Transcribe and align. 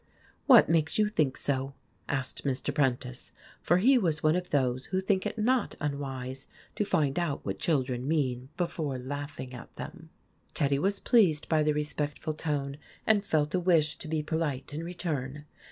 "What 0.47 0.67
makes 0.67 0.97
you 0.97 1.07
think 1.07 1.37
so?" 1.37 1.75
asked 2.09 2.43
Mr. 2.43 2.73
Prentice, 2.73 3.31
for 3.61 3.77
he 3.77 3.99
was 3.99 4.23
one 4.23 4.35
of 4.35 4.49
those 4.49 4.85
who 4.85 4.99
think 4.99 5.27
it 5.27 5.37
not 5.37 5.75
unwise 5.79 6.47
to 6.73 6.83
find 6.83 7.19
out 7.19 7.45
what 7.45 7.59
children 7.59 8.07
mean 8.07 8.49
be 8.57 8.65
fore 8.65 8.97
laughing 8.97 9.53
at 9.53 9.71
them. 9.75 10.09
154 10.55 10.55
IMAGINOTIONS 10.55 10.55
Teddy 10.67 10.79
was 10.79 10.99
pleased 11.01 11.47
by 11.49 11.61
the 11.61 11.73
respectful 11.75 12.33
tone, 12.33 12.77
and 13.05 13.23
felt 13.23 13.53
a 13.53 13.59
wish 13.59 13.97
to 13.99 14.07
be 14.07 14.23
polite 14.23 14.73
in 14.73 14.83
return. 14.83 15.45